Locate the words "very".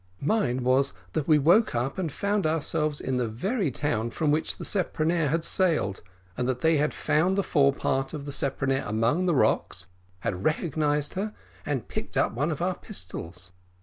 3.27-3.69